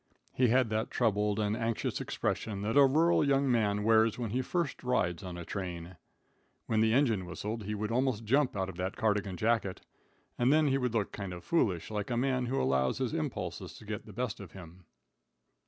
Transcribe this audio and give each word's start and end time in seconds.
He 0.33 0.47
had 0.47 0.71
that 0.71 0.89
troubled 0.89 1.37
and 1.39 1.55
anxious 1.55 2.01
expression 2.01 2.63
that 2.63 2.75
a 2.75 2.87
rural 2.87 3.23
young 3.23 3.51
man 3.51 3.83
wears 3.83 4.17
when 4.17 4.31
he 4.31 4.41
first 4.41 4.83
rides 4.83 5.21
on 5.21 5.35
the 5.35 5.45
train. 5.45 5.95
When 6.65 6.81
the 6.81 6.91
engine 6.91 7.23
whistled 7.27 7.65
he 7.65 7.75
would 7.75 7.91
almost 7.91 8.25
jump 8.25 8.55
out 8.57 8.67
of 8.67 8.77
that 8.77 8.95
cardigan 8.97 9.37
jacket, 9.37 9.81
and 10.39 10.51
then 10.51 10.69
he 10.69 10.79
would 10.79 10.95
look 10.95 11.11
kind 11.11 11.33
of 11.33 11.43
foolish, 11.43 11.91
like 11.91 12.09
a 12.09 12.17
man 12.17 12.47
who 12.47 12.59
allows 12.59 12.97
his 12.97 13.13
impulses 13.13 13.75
to 13.75 13.85
get 13.85 14.07
the 14.07 14.11
best 14.13 14.39
of 14.39 14.53
him. 14.53 14.85